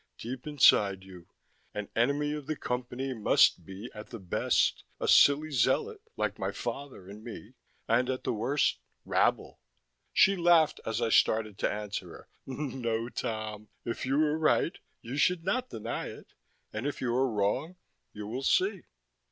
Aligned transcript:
Deep 0.17 0.47
inside 0.47 1.03
you: 1.03 1.27
An 1.75 1.87
enemy 1.95 2.33
of 2.33 2.47
the 2.47 2.55
Company 2.55 3.13
must 3.13 3.63
be, 3.67 3.91
at 3.93 4.09
the 4.09 4.17
best, 4.17 4.83
a 4.99 5.07
silly 5.07 5.51
zealot 5.51 6.01
like 6.17 6.39
my 6.39 6.51
father 6.51 7.07
and 7.07 7.23
me 7.23 7.53
and 7.87 8.09
at 8.09 8.23
the 8.23 8.33
worst, 8.33 8.79
rabble." 9.05 9.59
She 10.11 10.35
laughed 10.35 10.79
as 10.87 11.03
I 11.03 11.09
started 11.09 11.59
to 11.59 11.71
answer 11.71 12.09
her. 12.09 12.27
"No, 12.47 13.09
Tom, 13.09 13.67
if 13.85 14.03
you 14.03 14.15
are 14.25 14.39
right, 14.39 14.75
you 15.03 15.17
should 15.17 15.43
not 15.43 15.69
deny 15.69 16.07
it; 16.07 16.33
and 16.73 16.87
if 16.87 16.99
you 16.99 17.13
are 17.13 17.31
wrong 17.31 17.75
you 18.11 18.25
will 18.25 18.41
see." 18.41 18.81